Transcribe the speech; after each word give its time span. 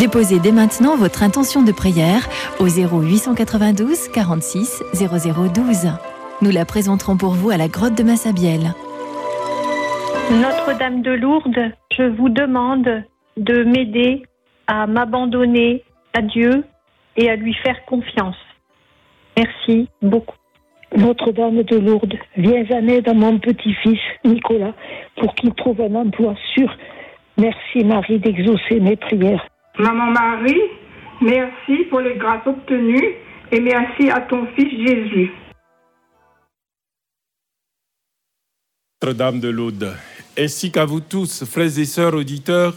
Déposez 0.00 0.40
dès 0.40 0.50
maintenant 0.50 0.96
votre 0.96 1.22
intention 1.22 1.62
de 1.62 1.72
prière 1.72 2.26
au 2.58 2.64
0892 2.64 4.08
46 4.08 4.82
0012. 4.94 5.92
Nous 6.40 6.50
la 6.50 6.64
présenterons 6.64 7.18
pour 7.18 7.34
vous 7.34 7.50
à 7.50 7.58
la 7.58 7.68
grotte 7.68 7.98
de 7.98 8.02
Massabielle. 8.02 8.72
Notre-Dame 10.30 11.02
de 11.02 11.10
Lourdes, 11.10 11.72
je 11.94 12.04
vous 12.04 12.30
demande 12.30 12.88
de 13.36 13.62
m'aider 13.62 14.22
à 14.66 14.86
m'abandonner 14.86 15.84
à 16.14 16.22
Dieu 16.22 16.64
et 17.18 17.28
à 17.28 17.36
lui 17.36 17.52
faire 17.52 17.84
confiance. 17.84 18.40
Merci 19.36 19.90
beaucoup. 20.00 20.36
Notre-Dame 20.96 21.62
de 21.62 21.76
Lourdes, 21.76 22.14
viens 22.38 22.64
en 22.72 22.88
aide 22.88 23.06
à 23.06 23.12
mon 23.12 23.38
petit-fils 23.38 24.00
Nicolas 24.24 24.72
pour 25.18 25.34
qu'il 25.34 25.52
trouve 25.52 25.82
un 25.82 25.94
emploi 25.94 26.36
sûr. 26.54 26.74
Merci 27.36 27.84
Marie 27.84 28.18
d'exaucer 28.18 28.80
mes 28.80 28.96
prières. 28.96 29.46
Maman 29.80 30.10
Marie, 30.10 30.60
merci 31.22 31.84
pour 31.88 32.00
les 32.00 32.16
grâces 32.16 32.46
obtenues 32.46 33.14
et 33.50 33.60
merci 33.60 34.10
à 34.10 34.20
ton 34.20 34.46
Fils 34.54 34.68
Jésus. 34.86 35.32
Notre-Dame 39.02 39.40
de 39.40 39.48
Lourdes, 39.48 39.96
ainsi 40.38 40.70
qu'à 40.70 40.84
vous 40.84 41.00
tous, 41.00 41.46
frères 41.46 41.78
et 41.78 41.86
sœurs 41.86 42.14
auditeurs, 42.14 42.74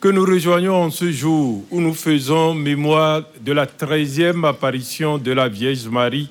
que 0.00 0.08
nous 0.08 0.24
rejoignons 0.24 0.74
en 0.74 0.90
ce 0.90 1.12
jour 1.12 1.62
où 1.70 1.80
nous 1.80 1.94
faisons 1.94 2.54
mémoire 2.54 3.22
de 3.40 3.52
la 3.52 3.66
treizième 3.66 4.44
apparition 4.44 5.18
de 5.18 5.30
la 5.30 5.48
Vierge 5.48 5.86
Marie 5.86 6.28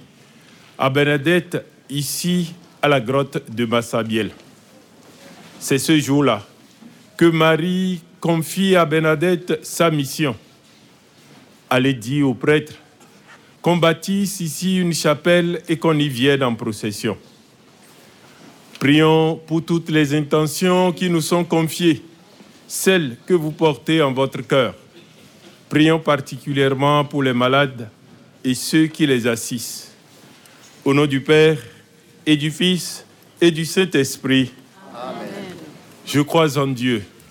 à 0.78 0.90
Bernadette, 0.90 1.66
ici 1.90 2.54
à 2.82 2.90
la 2.90 3.00
grotte 3.00 3.50
de 3.50 3.64
Massabielle. 3.64 4.32
C'est 5.58 5.78
ce 5.78 5.98
jour-là 5.98 6.46
que 7.16 7.26
Marie 7.28 8.02
confie 8.22 8.76
à 8.76 8.86
Bernadette 8.86 9.60
sa 9.64 9.90
mission. 9.90 10.36
Allez 11.70 11.94
dire 11.94 12.30
aux 12.30 12.36
prêtres 12.36 12.76
qu'on 13.62 13.78
bâtisse 13.78 14.40
ici 14.40 14.78
une 14.78 14.94
chapelle 14.94 15.62
et 15.68 15.78
qu'on 15.78 15.98
y 15.98 16.08
vienne 16.08 16.44
en 16.44 16.56
procession. 16.56 17.18
Prions 18.80 19.40
pour 19.48 19.66
toutes 19.66 19.90
les 19.90 20.14
intentions 20.14 20.92
qui 20.92 21.10
nous 21.10 21.22
sont 21.22 21.44
confiées, 21.44 22.04
celles 22.68 23.18
que 23.26 23.34
vous 23.34 23.52
portez 23.52 24.02
en 24.02 24.14
votre 24.14 24.42
cœur. 24.42 24.76
Prions 25.70 26.00
particulièrement 26.00 27.06
pour 27.06 27.24
les 27.24 27.34
malades 27.34 27.90
et 28.44 28.54
ceux 28.54 28.88
qui 28.88 29.06
les 29.08 29.28
assistent. 29.28 29.94
Au 30.86 30.94
nom 30.94 31.06
du 31.06 31.22
Père 31.22 31.58
et 32.26 32.36
du 32.36 32.52
Fils 32.52 33.06
et 33.40 33.52
du 33.52 33.66
Saint-Esprit. 33.66 34.52
Je 36.06 36.22
crois 36.22 36.58
en 36.58 36.68
Dieu, 36.68 37.04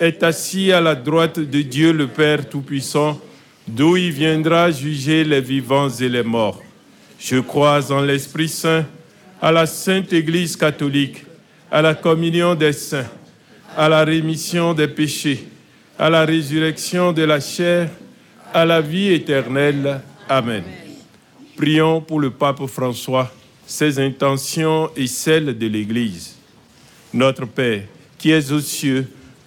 est 0.00 0.22
assis 0.22 0.72
à 0.72 0.80
la 0.80 0.94
droite 0.94 1.38
de 1.38 1.60
Dieu 1.60 1.92
le 1.92 2.06
Père 2.06 2.48
Tout-Puissant, 2.48 3.20
d'où 3.68 3.98
il 3.98 4.10
viendra 4.10 4.70
juger 4.70 5.24
les 5.24 5.42
vivants 5.42 5.90
et 5.90 6.08
les 6.08 6.22
morts. 6.22 6.62
Je 7.18 7.36
crois 7.36 7.92
en 7.92 8.00
l'Esprit 8.00 8.48
Saint, 8.48 8.86
à 9.42 9.52
la 9.52 9.66
Sainte 9.66 10.10
Église 10.14 10.56
catholique, 10.56 11.22
à 11.70 11.82
la 11.82 11.94
communion 11.94 12.54
des 12.54 12.72
saints, 12.72 13.10
à 13.76 13.90
la 13.90 14.02
rémission 14.02 14.72
des 14.72 14.88
péchés, 14.88 15.46
à 15.98 16.08
la 16.08 16.24
résurrection 16.24 17.12
de 17.12 17.22
la 17.22 17.38
chair, 17.38 17.90
à 18.54 18.64
la 18.64 18.80
vie 18.80 19.12
éternelle. 19.12 20.00
Amen. 20.30 20.64
Prions 21.58 22.00
pour 22.00 22.20
le 22.20 22.30
pape 22.30 22.66
François, 22.66 23.30
ses 23.66 23.98
intentions 23.98 24.90
et 24.96 25.06
celles 25.06 25.58
de 25.58 25.66
l'Église. 25.66 26.36
Notre 27.12 27.44
Père, 27.44 27.82
qui 28.16 28.30
es 28.30 28.50
aux 28.50 28.60
cieux, 28.60 29.06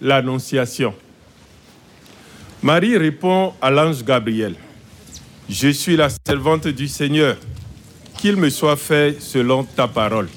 l'Annonciation. 0.00 0.94
Marie 2.62 2.96
répond 2.96 3.52
à 3.60 3.70
l'ange 3.70 4.04
Gabriel, 4.04 4.54
Je 5.48 5.68
suis 5.68 5.96
la 5.96 6.08
servante 6.26 6.68
du 6.68 6.88
Seigneur, 6.88 7.36
qu'il 8.18 8.36
me 8.36 8.50
soit 8.50 8.76
fait 8.76 9.20
selon 9.20 9.64
ta 9.64 9.86
parole. 9.86 10.28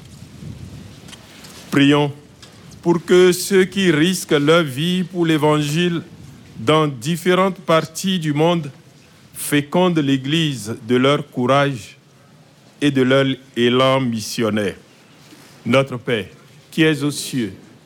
Prions 1.70 2.12
pour 2.80 3.04
que 3.04 3.32
ceux 3.32 3.64
qui 3.64 3.90
risquent 3.90 4.32
leur 4.32 4.62
vie 4.62 5.04
pour 5.04 5.26
l'Évangile 5.26 6.02
dans 6.58 6.86
différentes 6.86 7.58
parties 7.58 8.18
du 8.18 8.32
monde 8.32 8.70
fécondent 9.34 9.98
l'Église 9.98 10.76
de 10.86 10.96
leur 10.96 11.28
courage 11.30 11.96
et 12.80 12.90
de 12.90 13.02
leur 13.02 13.26
élan 13.56 14.00
missionnaire. 14.00 14.76
Notre 15.64 15.96
Père, 15.96 16.26
qui 16.70 16.82
es 16.82 17.02
aux 17.02 17.10
cieux, 17.10 17.52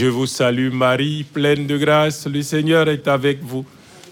Je 0.00 0.06
vous 0.06 0.26
salue 0.26 0.70
Marie, 0.70 1.24
pleine 1.24 1.66
de 1.66 1.76
grâce, 1.76 2.24
le 2.28 2.40
Seigneur 2.42 2.88
est 2.88 3.08
avec 3.08 3.42
vous. 3.42 3.66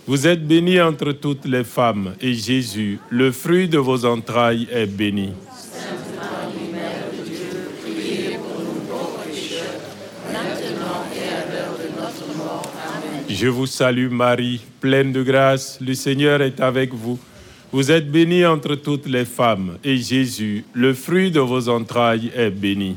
Vous 0.04 0.26
êtes 0.26 0.44
bénie 0.44 0.80
entre 0.80 1.12
toutes 1.12 1.44
les 1.44 1.62
femmes, 1.62 2.16
et 2.20 2.34
Jésus, 2.34 2.98
le 3.08 3.30
fruit 3.30 3.68
de 3.68 3.78
vos 3.78 4.04
entrailles, 4.04 4.66
est 4.72 4.86
béni. 4.88 5.32
Je 13.28 13.46
vous 13.46 13.66
salue 13.66 14.10
Marie, 14.10 14.62
pleine 14.80 15.12
de 15.12 15.22
grâce, 15.22 15.78
le 15.80 15.94
Seigneur 15.94 16.42
est 16.42 16.58
avec 16.58 16.92
vous. 16.92 17.16
Vous 17.70 17.92
êtes 17.92 18.10
bénie 18.10 18.44
entre 18.44 18.74
toutes 18.74 19.06
les 19.06 19.24
femmes, 19.24 19.78
et 19.84 19.98
Jésus, 19.98 20.64
le 20.72 20.94
fruit 20.94 21.30
de 21.30 21.38
vos 21.38 21.68
entrailles, 21.68 22.32
est 22.34 22.50
béni. 22.50 22.96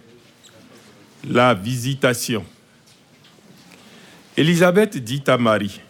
la 1.27 1.53
visitation. 1.53 2.45
Élisabeth 4.35 4.97
dit 4.97 5.23
à 5.27 5.37
Marie, 5.37 5.81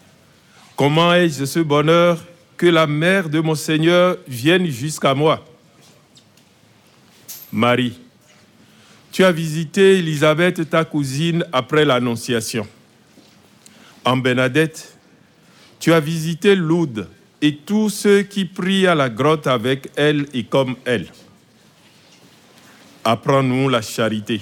Comment 0.76 1.14
ai-je 1.14 1.46
ce 1.46 1.60
bonheur 1.60 2.20
que 2.58 2.66
la 2.66 2.88
mère 2.88 3.30
de 3.30 3.40
mon 3.40 3.56
Seigneur 3.56 4.18
vienne 4.28 4.66
jusqu'à 4.68 5.14
moi? 5.14 5.46
Marie, 7.52 8.00
tu 9.12 9.24
as 9.24 9.32
visité 9.32 10.00
Élisabeth, 10.00 10.70
ta 10.70 10.86
cousine, 10.86 11.46
après 11.52 11.86
l'Annonciation. 11.86 12.68
En 14.06 14.18
Bernadette, 14.18 14.98
tu 15.80 15.94
as 15.94 16.00
visité 16.00 16.56
Lourdes 16.56 17.08
et 17.42 17.56
tous 17.56 17.90
ceux 17.90 18.22
qui 18.22 18.46
prient 18.46 18.88
à 18.88 18.96
la 18.96 19.10
grotte 19.10 19.48
avec 19.48 19.90
elle 19.96 20.28
et 20.34 20.44
comme 20.44 20.76
elle. 20.86 21.08
Apprends-nous 23.04 23.68
la 23.68 23.82
charité. 23.82 24.42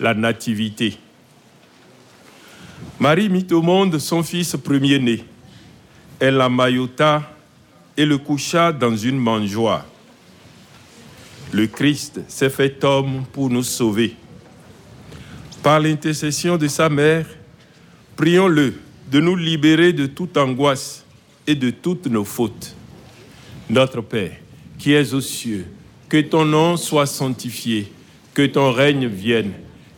la 0.00 0.14
nativité. 0.14 0.96
Marie 2.98 3.28
mit 3.28 3.46
au 3.52 3.62
monde 3.62 3.98
son 3.98 4.22
fils 4.22 4.56
premier-né. 4.56 5.24
Elle 6.18 6.36
l'amaillota 6.36 7.30
et 7.96 8.04
le 8.04 8.18
coucha 8.18 8.72
dans 8.72 8.96
une 8.96 9.18
mangeoire. 9.18 9.86
Le 11.52 11.66
Christ 11.66 12.20
s'est 12.28 12.50
fait 12.50 12.82
homme 12.84 13.24
pour 13.32 13.50
nous 13.50 13.62
sauver. 13.62 14.14
Par 15.62 15.80
l'intercession 15.80 16.56
de 16.56 16.68
sa 16.68 16.88
mère, 16.88 17.26
prions-le 18.16 18.74
de 19.10 19.20
nous 19.20 19.36
libérer 19.36 19.92
de 19.92 20.06
toute 20.06 20.36
angoisse 20.36 21.04
et 21.46 21.54
de 21.54 21.70
toutes 21.70 22.06
nos 22.06 22.24
fautes. 22.24 22.74
Notre 23.68 24.00
Père, 24.00 24.32
qui 24.78 24.92
es 24.92 25.12
aux 25.12 25.20
cieux, 25.20 25.66
que 26.08 26.20
ton 26.20 26.44
nom 26.44 26.76
soit 26.76 27.06
sanctifié, 27.06 27.92
que 28.32 28.46
ton 28.46 28.72
règne 28.72 29.06
vienne, 29.06 29.52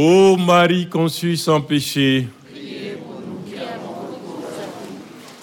Ô 0.00 0.36
Marie 0.36 0.88
conçue 0.88 1.36
sans 1.36 1.60
péché, 1.60 2.28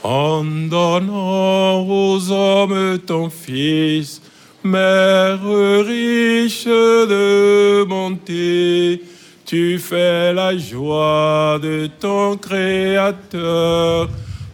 en 0.02 0.46
donnant 0.46 1.86
aux 1.86 2.32
hommes 2.32 2.98
ton 3.06 3.30
Fils, 3.30 4.22
Mère 4.64 5.42
riche 5.86 6.68
de 6.68 7.84
bonté, 7.84 9.02
tu 9.46 9.78
fais 9.78 10.32
la 10.32 10.58
joie 10.58 11.60
de 11.62 11.90
ton 12.00 12.38
Créateur, 12.38 14.08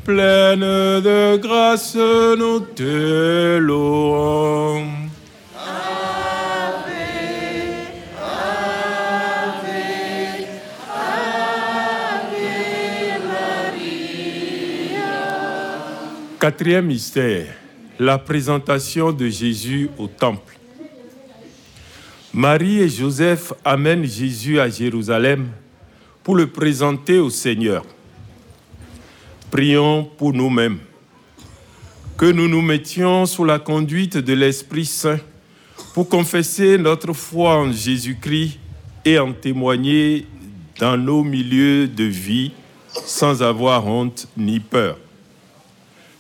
pleine 0.04 0.62
de 0.62 1.38
grâce, 1.38 1.96
nous 1.96 2.62
te 2.62 3.60
louons. 3.60 5.11
Quatrième 16.42 16.88
mystère, 16.88 17.54
la 18.00 18.18
présentation 18.18 19.12
de 19.12 19.28
Jésus 19.28 19.92
au 20.00 20.08
temple. 20.08 20.58
Marie 22.34 22.80
et 22.80 22.90
Joseph 22.90 23.54
amènent 23.64 24.06
Jésus 24.06 24.60
à 24.60 24.68
Jérusalem 24.68 25.50
pour 26.24 26.36
le 26.36 26.48
présenter 26.48 27.20
au 27.20 27.30
Seigneur. 27.30 27.86
Prions 29.52 30.04
pour 30.04 30.34
nous-mêmes, 30.34 30.80
que 32.18 32.26
nous 32.26 32.48
nous 32.48 32.64
mettions 32.64 33.28
sous 33.28 33.46
la 33.46 33.60
conduite 33.60 34.18
de 34.18 34.34
l'Esprit 34.34 34.86
Saint 34.86 35.20
pour 35.94 36.10
confesser 36.10 36.80
notre 36.80 37.14
foi 37.14 37.58
en 37.58 37.72
Jésus-Christ 37.72 38.58
et 39.06 39.20
en 39.20 39.32
témoigner 39.32 40.26
dans 40.80 40.98
nos 40.98 41.24
milieux 41.24 41.88
de 41.88 42.06
vie 42.06 42.52
sans 43.06 43.44
avoir 43.44 43.86
honte 43.86 44.28
ni 44.36 44.60
peur. 44.60 44.98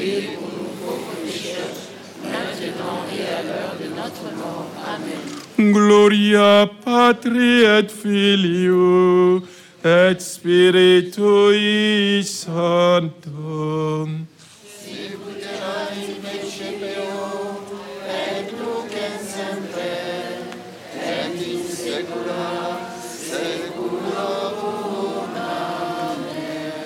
priez 0.00 0.30
pour 0.38 0.48
nous 0.48 0.72
pauvres 0.80 1.14
pécheurs, 1.24 1.76
maintenant 2.24 3.04
et 3.14 3.24
à 3.38 3.42
l'heure 3.42 3.76
de 3.78 3.88
notre 3.94 4.28
mort. 4.38 4.70
Amen. 4.86 5.22
Gloria 5.72 6.70
Patri 6.84 7.64
et 7.64 7.88
Filio 7.88 9.42
et 9.84 10.18
Spiritui 10.18 11.64
Sancto. 12.24 14.08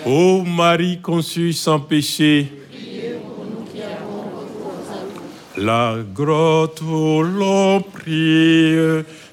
Ô 0.07 0.45
Marie 0.45 1.01
conçue 1.01 1.55
sans 1.55 1.81
péché, 1.81 2.53
la 5.57 5.97
grotte 6.15 6.81
où 6.83 7.23
l'on 7.23 7.81
prie 7.81 8.77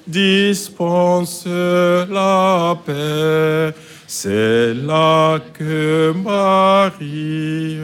dispense 0.06 1.46
la 1.46 2.76
paix. 2.84 3.74
C'est 4.06 4.74
là 4.74 5.38
que 5.54 6.12
Marie 6.12 7.78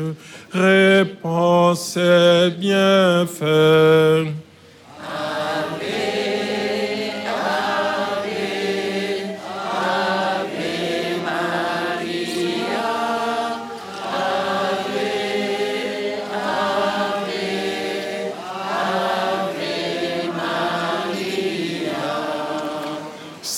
répand 0.53 1.77
ses 1.77 2.51
bienfaits. 2.59 4.47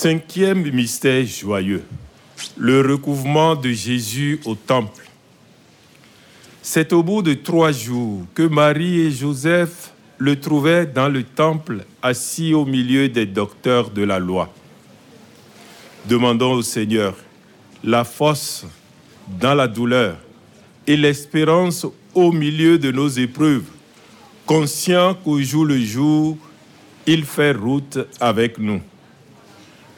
Cinquième 0.03 0.63
mystère 0.71 1.27
joyeux, 1.27 1.83
le 2.57 2.81
recouvrement 2.81 3.55
de 3.55 3.71
Jésus 3.71 4.41
au 4.47 4.55
temple. 4.55 5.05
C'est 6.63 6.95
au 6.95 7.03
bout 7.03 7.21
de 7.21 7.35
trois 7.35 7.71
jours 7.71 8.23
que 8.33 8.45
Marie 8.45 9.01
et 9.01 9.11
Joseph 9.11 9.93
le 10.17 10.41
trouvaient 10.41 10.87
dans 10.87 11.11
le 11.11 11.23
temple, 11.23 11.85
assis 12.01 12.55
au 12.55 12.65
milieu 12.65 13.11
des 13.11 13.27
docteurs 13.27 13.91
de 13.91 14.03
la 14.03 14.19
loi. 14.19 14.51
Demandons 16.07 16.55
au 16.55 16.63
Seigneur 16.63 17.15
la 17.85 18.05
force 18.05 18.65
dans 19.39 19.53
la 19.53 19.69
douleur 19.69 20.17
et 20.87 20.97
l'espérance 20.97 21.87
au 22.15 22.33
milieu 22.33 22.79
de 22.79 22.91
nos 22.91 23.09
épreuves, 23.11 23.69
conscient 24.47 25.13
qu'au 25.13 25.43
jour 25.43 25.67
le 25.67 25.79
jour, 25.79 26.39
il 27.07 27.27
fait 27.27 27.53
route 27.53 27.99
avec 28.19 28.57
nous. 28.57 28.81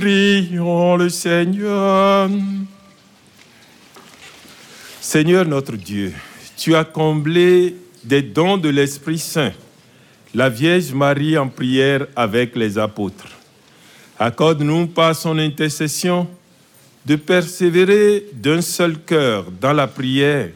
prions 0.00 0.96
le 0.96 1.10
Seigneur. 1.10 2.30
Seigneur 4.98 5.44
notre 5.44 5.76
Dieu, 5.76 6.14
tu 6.56 6.74
as 6.74 6.84
comblé 6.84 7.76
des 8.02 8.22
dons 8.22 8.56
de 8.56 8.70
l'Esprit 8.70 9.18
Saint 9.18 9.52
la 10.32 10.48
Vierge 10.48 10.92
Marie 10.94 11.36
en 11.36 11.48
prière 11.48 12.06
avec 12.16 12.56
les 12.56 12.78
apôtres. 12.78 13.28
Accorde-nous 14.18 14.86
par 14.86 15.14
son 15.14 15.36
intercession 15.38 16.26
de 17.04 17.16
persévérer 17.16 18.24
d'un 18.32 18.62
seul 18.62 18.96
cœur 19.00 19.50
dans 19.60 19.74
la 19.74 19.86
prière 19.86 20.48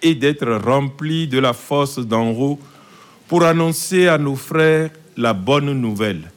et 0.00 0.14
d'être 0.14 0.46
remplis 0.46 1.26
de 1.26 1.40
la 1.40 1.54
force 1.54 1.98
d'en 1.98 2.30
haut 2.30 2.60
pour 3.26 3.42
annoncer 3.42 4.06
à 4.06 4.18
nos 4.18 4.36
frères 4.36 4.90
la 5.16 5.32
bonne 5.32 5.72
nouvelle. 5.72 6.30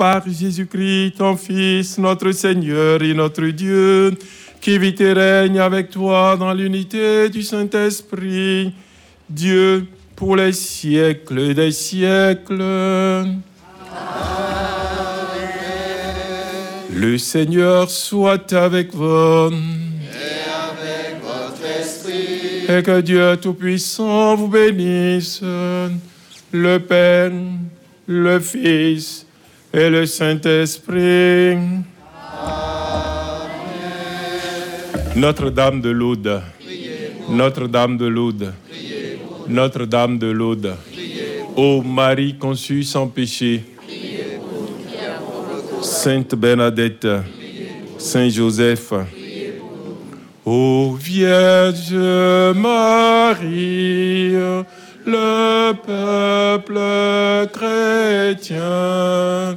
Par 0.00 0.22
Jésus-Christ, 0.26 1.18
ton 1.18 1.36
Fils, 1.36 1.98
notre 1.98 2.32
Seigneur 2.32 3.02
et 3.02 3.12
notre 3.12 3.44
Dieu, 3.48 4.16
qui 4.58 4.78
vit 4.78 4.94
et 4.98 5.12
règne 5.12 5.60
avec 5.60 5.90
toi 5.90 6.38
dans 6.38 6.54
l'unité 6.54 7.28
du 7.28 7.42
Saint-Esprit, 7.42 8.72
Dieu 9.28 9.86
pour 10.16 10.36
les 10.36 10.54
siècles 10.54 11.52
des 11.52 11.70
siècles. 11.70 12.62
Le 16.94 17.18
Seigneur 17.18 17.90
soit 17.90 18.50
avec 18.54 18.94
vous. 18.94 19.50
Et 22.70 22.82
que 22.82 23.02
Dieu 23.02 23.36
Tout-Puissant 23.36 24.34
vous 24.34 24.48
bénisse, 24.48 25.42
le 26.52 26.78
Père, 26.78 27.32
le 28.06 28.40
Fils 28.40 29.26
et 29.72 29.88
le 29.88 30.06
Saint-Esprit. 30.06 31.56
Notre-Dame 35.16 35.80
de 35.80 35.90
Lourdes, 35.90 36.40
Notre-Dame 37.28 37.96
de 37.96 38.06
Lourdes, 38.06 38.54
Notre-Dame 39.48 40.18
de 40.18 40.28
Lourdes, 40.28 40.76
ô 41.56 41.82
Marie 41.82 42.36
conçue 42.38 42.84
sans 42.84 43.08
péché, 43.08 43.64
Sainte 45.82 46.34
Bernadette, 46.36 47.08
Saint 47.98 48.28
Joseph, 48.28 48.92
ô 50.44 50.94
Vierge 50.94 51.92
Marie, 52.54 54.32
le 55.06 55.72
peuple 55.72 56.78
chrétien, 57.52 59.56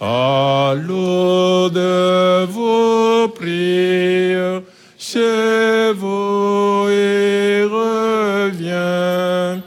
à 0.00 0.74
l'eau 0.76 1.70
de 1.70 2.44
vos 2.46 3.28
prières, 3.28 4.62
chez 4.98 5.92
vous 5.94 6.88
et 6.88 7.64
revient. 7.64 9.60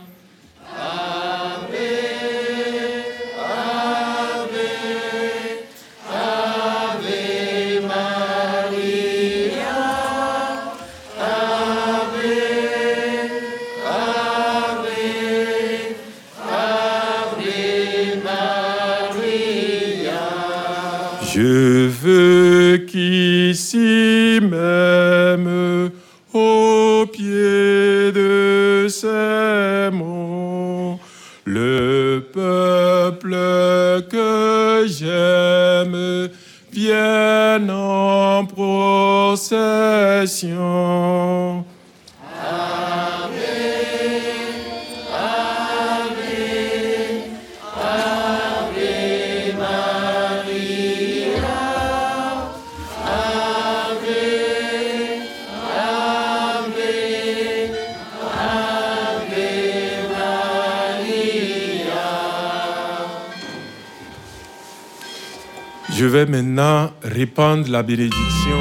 Je 21.36 21.88
veux 21.88 22.78
qu'ici 22.78 23.85
répandre 67.16 67.72
la 67.72 67.82
bénédiction. 67.82 68.60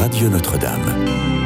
Radio 0.00 0.28
Notre-Dame. 0.28 1.39